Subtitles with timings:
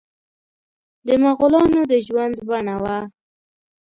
[1.05, 2.97] د مغولانو د ژوند بڼه وه.